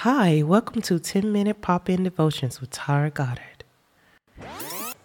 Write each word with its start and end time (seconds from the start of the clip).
Hi, 0.00 0.42
welcome 0.42 0.82
to 0.82 0.98
10 0.98 1.32
Minute 1.32 1.62
Pop 1.62 1.88
In 1.88 2.04
Devotions 2.04 2.60
with 2.60 2.68
Tara 2.68 3.08
Goddard. 3.08 3.64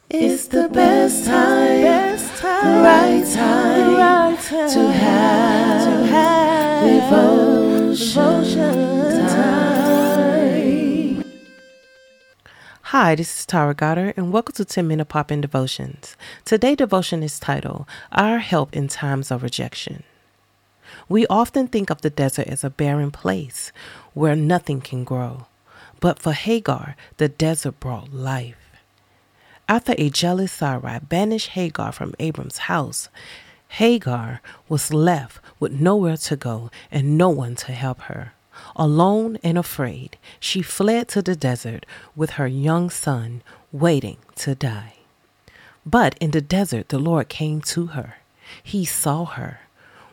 It's 0.10 0.48
the 0.50 0.68
best 0.68 1.26
time, 1.26 1.82
best 1.82 2.42
time, 2.42 2.84
right 2.84 3.26
time, 3.34 3.94
right 3.96 4.38
time 4.38 4.70
to 4.70 4.92
have, 4.92 5.86
to 5.86 6.08
have 6.08 6.84
devotion, 7.96 8.74
time. 9.30 11.24
Hi, 12.82 13.16
this 13.16 13.40
is 13.40 13.46
Tara 13.46 13.74
Goddard, 13.74 14.16
and 14.18 14.34
welcome 14.34 14.56
to 14.56 14.66
10 14.66 14.86
Minute 14.86 15.08
Pop 15.08 15.32
In 15.32 15.40
Devotions. 15.40 16.18
Today, 16.44 16.76
devotion 16.76 17.24
is 17.24 17.40
titled 17.40 17.86
Our 18.12 18.40
Help 18.40 18.76
in 18.76 18.90
Times 18.90 19.32
of 19.32 19.42
Rejection. 19.42 20.04
We 21.10 21.28
often 21.28 21.68
think 21.68 21.90
of 21.90 22.02
the 22.02 22.10
desert 22.10 22.48
as 22.48 22.64
a 22.64 22.70
barren 22.70 23.12
place 23.12 23.72
where 24.14 24.36
nothing 24.36 24.82
can 24.82 25.04
grow. 25.04 25.46
But 26.00 26.20
for 26.20 26.34
Hagar, 26.34 26.96
the 27.18 27.30
desert 27.30 27.80
brought 27.80 28.14
life. 28.14 28.58
After 29.70 29.94
a 29.98 30.10
jealous 30.10 30.52
Sarai 30.52 31.00
banished 31.00 31.50
Hagar 31.50 31.92
from 31.92 32.14
Abram's 32.20 32.60
house, 32.70 33.10
Hagar 33.70 34.42
was 34.68 34.94
left 34.94 35.40
with 35.60 35.72
nowhere 35.72 36.18
to 36.18 36.36
go 36.36 36.70
and 36.92 37.18
no 37.18 37.30
one 37.30 37.56
to 37.56 37.72
help 37.72 38.02
her. 38.02 38.34
Alone 38.76 39.38
and 39.44 39.58
afraid, 39.58 40.18
she 40.40 40.62
fled 40.62 41.08
to 41.10 41.22
the 41.22 41.36
desert 41.36 41.86
with 42.16 42.32
her 42.32 42.48
young 42.48 42.90
son 42.90 43.42
waiting 43.72 44.18
to 44.36 44.56
die. 44.56 44.96
But 45.86 46.18
in 46.20 46.32
the 46.32 46.42
desert, 46.42 46.90
the 46.90 47.00
Lord 47.00 47.30
came 47.30 47.62
to 47.62 47.88
her. 47.88 48.18
He 48.62 48.84
saw 48.84 49.26
her 49.26 49.62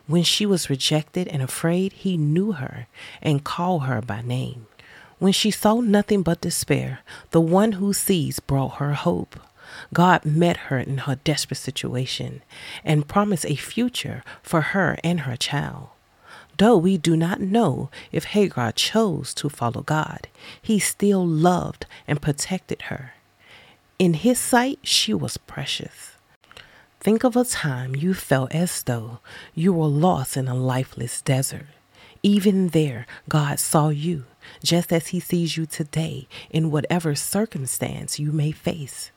when 0.09 0.23
she 0.23 0.43
was 0.43 0.71
rejected 0.71 1.27
and 1.27 1.43
afraid, 1.43 1.93
he 1.93 2.17
knew 2.17 2.53
her 2.53 2.87
and 3.21 3.43
called 3.43 3.83
her 3.83 4.01
by 4.01 4.21
name. 4.23 4.65
When 5.19 5.31
she 5.31 5.51
saw 5.51 5.81
nothing 5.81 6.23
but 6.23 6.41
despair, 6.41 7.01
the 7.29 7.39
one 7.39 7.73
who 7.73 7.93
sees 7.93 8.39
brought 8.39 8.77
her 8.77 8.93
hope. 8.95 9.39
God 9.93 10.25
met 10.25 10.57
her 10.57 10.79
in 10.79 10.97
her 10.99 11.17
desperate 11.23 11.57
situation 11.57 12.41
and 12.83 13.07
promised 13.07 13.45
a 13.45 13.55
future 13.55 14.23
for 14.41 14.61
her 14.73 14.97
and 15.03 15.21
her 15.21 15.37
child. 15.37 15.89
Though 16.57 16.77
we 16.77 16.97
do 16.97 17.15
not 17.15 17.39
know 17.39 17.91
if 18.11 18.23
Hagar 18.33 18.71
chose 18.71 19.35
to 19.35 19.47
follow 19.47 19.83
God, 19.83 20.27
he 20.59 20.79
still 20.79 21.23
loved 21.23 21.85
and 22.07 22.19
protected 22.19 22.83
her. 22.83 23.13
In 23.99 24.15
his 24.15 24.39
sight, 24.39 24.79
she 24.81 25.13
was 25.13 25.37
precious. 25.37 26.17
Think 26.99 27.23
of 27.23 27.37
a 27.37 27.45
time 27.45 27.95
you 27.95 28.13
felt 28.13 28.53
as 28.53 28.83
though 28.83 29.19
you 29.55 29.71
were 29.71 29.87
lost 29.87 30.35
in 30.35 30.49
a 30.49 30.53
lifeless 30.53 31.21
desert. 31.21 31.67
Even 32.21 32.69
there, 32.69 33.07
God 33.29 33.57
saw 33.57 33.87
you, 33.87 34.25
just 34.61 34.91
as 34.91 35.07
He 35.07 35.21
sees 35.21 35.55
you 35.55 35.65
today 35.65 36.27
in 36.49 36.71
whatever 36.71 37.15
circumstance 37.15 38.19
you 38.19 38.33
may 38.33 38.51
face. 38.51 39.11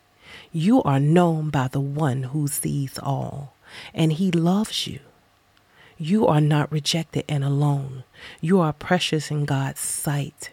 You 0.53 0.81
are 0.85 1.01
known 1.01 1.51
by 1.51 1.67
the 1.67 1.81
one 1.81 2.25
who 2.25 2.47
sees 2.47 3.01
all, 3.01 3.55
and 3.93 4.13
He 4.13 4.31
loves 4.31 4.87
you. 4.87 5.01
You 5.99 6.29
are 6.29 6.41
not 6.41 6.71
rejected 6.71 7.25
and 7.29 7.43
alone. 7.43 8.05
You 8.41 8.61
are 8.61 8.73
precious 8.73 9.33
in 9.33 9.45
God's 9.45 9.81
sight. 9.81 10.53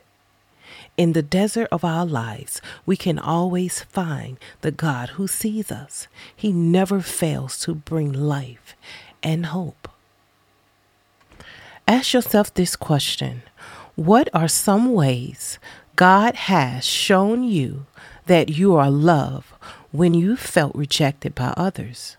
In 0.99 1.13
the 1.13 1.23
desert 1.23 1.69
of 1.71 1.85
our 1.85 2.05
lives, 2.05 2.61
we 2.85 2.97
can 2.97 3.17
always 3.17 3.83
find 3.83 4.37
the 4.59 4.69
God 4.69 5.11
who 5.11 5.29
sees 5.29 5.71
us. 5.71 6.09
He 6.35 6.51
never 6.51 6.99
fails 6.99 7.57
to 7.61 7.73
bring 7.73 8.11
life 8.11 8.75
and 9.23 9.45
hope. 9.45 9.87
Ask 11.87 12.11
yourself 12.11 12.53
this 12.53 12.75
question 12.75 13.43
What 13.95 14.27
are 14.33 14.49
some 14.49 14.91
ways 14.91 15.57
God 15.95 16.35
has 16.35 16.85
shown 16.85 17.45
you 17.45 17.85
that 18.25 18.49
you 18.49 18.75
are 18.75 18.91
loved 18.91 19.53
when 19.93 20.13
you 20.13 20.35
felt 20.35 20.75
rejected 20.75 21.33
by 21.33 21.53
others? 21.55 22.17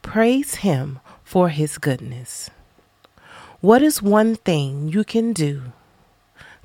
Praise 0.00 0.64
Him 0.64 1.00
for 1.24 1.50
His 1.50 1.76
goodness. 1.76 2.48
What 3.60 3.82
is 3.82 4.00
one 4.00 4.34
thing 4.34 4.88
you 4.88 5.04
can 5.04 5.34
do 5.34 5.74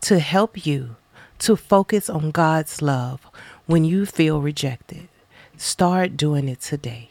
to 0.03 0.19
help 0.19 0.65
you 0.65 0.95
to 1.39 1.55
focus 1.55 2.09
on 2.09 2.31
God's 2.31 2.81
love 2.81 3.27
when 3.65 3.85
you 3.85 4.05
feel 4.05 4.41
rejected. 4.41 5.07
Start 5.57 6.17
doing 6.17 6.47
it 6.47 6.61
today. 6.61 7.09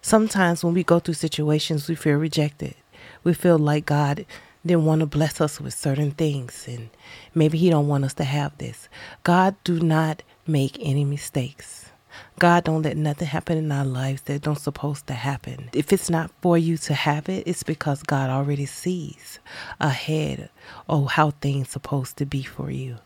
Sometimes 0.00 0.64
when 0.64 0.74
we 0.74 0.82
go 0.82 0.98
through 0.98 1.14
situations, 1.14 1.88
we 1.88 1.94
feel 1.94 2.16
rejected. 2.16 2.74
We 3.22 3.34
feel 3.34 3.58
like 3.58 3.86
God 3.86 4.26
didn't 4.66 4.84
want 4.84 5.00
to 5.00 5.06
bless 5.06 5.40
us 5.40 5.60
with 5.60 5.74
certain 5.74 6.10
things 6.10 6.66
and 6.68 6.90
maybe 7.34 7.58
he 7.58 7.70
don't 7.70 7.88
want 7.88 8.04
us 8.04 8.14
to 8.14 8.24
have 8.24 8.56
this. 8.58 8.88
God 9.22 9.54
do 9.64 9.80
not 9.80 10.22
make 10.46 10.76
any 10.80 11.04
mistakes. 11.04 11.91
God 12.38 12.64
don't 12.64 12.82
let 12.82 12.96
nothing 12.96 13.28
happen 13.28 13.58
in 13.58 13.72
our 13.72 13.84
lives 13.84 14.22
that 14.22 14.42
don't 14.42 14.58
supposed 14.58 15.06
to 15.08 15.14
happen. 15.14 15.70
If 15.72 15.92
it's 15.92 16.10
not 16.10 16.30
for 16.40 16.58
you 16.58 16.76
to 16.78 16.94
have 16.94 17.28
it, 17.28 17.44
it's 17.46 17.62
because 17.62 18.02
God 18.02 18.30
already 18.30 18.66
sees 18.66 19.38
ahead 19.80 20.50
of 20.88 21.12
how 21.12 21.30
things 21.32 21.70
supposed 21.70 22.16
to 22.18 22.26
be 22.26 22.42
for 22.42 22.70
you. 22.70 22.98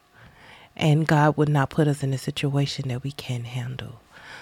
And 0.77 1.07
God 1.07 1.37
would 1.37 1.49
not 1.49 1.71
put 1.71 1.89
us 1.89 2.03
in 2.03 2.13
a 2.13 2.19
situation 2.19 2.89
that 2.89 3.03
we 3.03 3.13
can't 3.13 3.47
handle. 3.47 4.01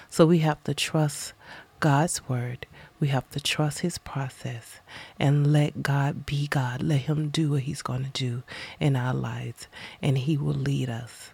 So 0.09 0.25
we 0.25 0.39
have 0.39 0.63
to 0.65 0.73
trust 0.73 1.33
God's 1.79 2.27
word. 2.29 2.67
We 2.99 3.09
have 3.09 3.29
to 3.31 3.39
trust 3.39 3.79
his 3.81 3.97
process 3.97 4.79
and 5.19 5.51
let 5.53 5.83
God 5.83 6.25
be 6.25 6.47
God. 6.47 6.81
Let 6.81 7.01
him 7.01 7.29
do 7.29 7.51
what 7.51 7.63
he's 7.63 7.81
going 7.81 8.05
to 8.05 8.11
do 8.11 8.43
in 8.79 8.95
our 8.95 9.13
lives 9.13 9.67
and 10.01 10.17
he 10.17 10.37
will 10.37 10.53
lead 10.53 10.89
us 10.89 11.31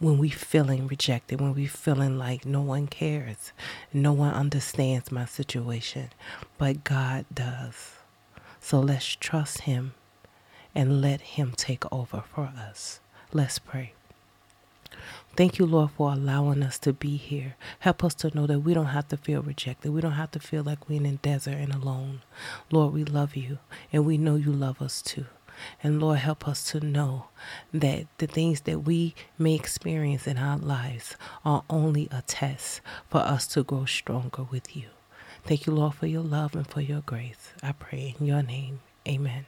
when 0.00 0.16
we 0.16 0.30
feeling 0.30 0.86
rejected, 0.86 1.40
when 1.40 1.54
we 1.54 1.66
feeling 1.66 2.18
like 2.18 2.46
no 2.46 2.62
one 2.62 2.86
cares, 2.86 3.52
no 3.92 4.14
one 4.14 4.32
understands 4.32 5.12
my 5.12 5.26
situation, 5.26 6.08
but 6.56 6.84
God 6.84 7.26
does. 7.32 7.96
So 8.60 8.80
let's 8.80 9.14
trust 9.14 9.62
him 9.62 9.92
and 10.74 11.02
let 11.02 11.20
him 11.20 11.52
take 11.54 11.84
over 11.92 12.24
for 12.34 12.50
us. 12.56 13.00
Let's 13.32 13.58
pray. 13.58 13.92
Thank 15.36 15.58
you, 15.58 15.66
Lord, 15.66 15.90
for 15.92 16.12
allowing 16.12 16.62
us 16.62 16.78
to 16.80 16.92
be 16.94 17.16
here. 17.16 17.56
Help 17.80 18.02
us 18.02 18.14
to 18.14 18.34
know 18.34 18.46
that 18.46 18.60
we 18.60 18.74
don't 18.74 18.86
have 18.86 19.08
to 19.08 19.16
feel 19.16 19.42
rejected. 19.42 19.92
We 19.92 20.00
don't 20.00 20.12
have 20.12 20.30
to 20.32 20.40
feel 20.40 20.62
like 20.62 20.88
we're 20.88 21.00
in 21.00 21.06
a 21.06 21.12
desert 21.12 21.54
and 21.54 21.74
alone. 21.74 22.22
Lord, 22.72 22.94
we 22.94 23.04
love 23.04 23.36
you, 23.36 23.58
and 23.92 24.04
we 24.04 24.18
know 24.18 24.36
you 24.36 24.50
love 24.50 24.82
us 24.82 25.00
too. 25.02 25.26
And 25.82 26.00
Lord, 26.00 26.18
help 26.18 26.46
us 26.48 26.64
to 26.70 26.80
know 26.80 27.26
that 27.72 28.06
the 28.18 28.26
things 28.26 28.62
that 28.62 28.80
we 28.80 29.14
may 29.38 29.54
experience 29.54 30.26
in 30.26 30.38
our 30.38 30.58
lives 30.58 31.16
are 31.44 31.64
only 31.70 32.08
a 32.10 32.22
test 32.22 32.80
for 33.08 33.18
us 33.18 33.46
to 33.48 33.62
grow 33.62 33.84
stronger 33.84 34.44
with 34.44 34.76
you. 34.76 34.86
Thank 35.44 35.66
you, 35.66 35.72
Lord, 35.72 35.94
for 35.94 36.06
your 36.06 36.22
love 36.22 36.54
and 36.54 36.66
for 36.66 36.80
your 36.80 37.00
grace. 37.00 37.52
I 37.62 37.72
pray 37.72 38.14
in 38.18 38.26
your 38.26 38.42
name. 38.42 38.80
Amen. 39.08 39.46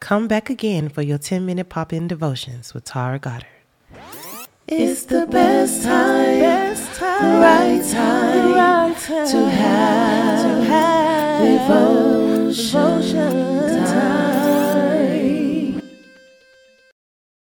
Come 0.00 0.28
back 0.28 0.50
again 0.50 0.88
for 0.88 1.02
your 1.02 1.18
10 1.18 1.44
minute 1.44 1.68
pop 1.68 1.92
in 1.92 2.08
devotions 2.08 2.74
with 2.74 2.84
Tara 2.84 3.18
Goddard. 3.18 3.48
It's 4.68 5.04
the 5.04 5.26
best 5.26 5.84
time, 5.84 6.40
best 6.40 6.98
time, 6.98 7.40
right 7.40 7.84
time, 7.90 8.52
right 8.54 8.96
time 8.98 9.28
to 9.28 9.48
have, 9.48 10.42
to 10.42 10.64
have 10.64 11.42
devotion, 11.42 11.68
devotion 11.68 11.86
time. 11.86 11.95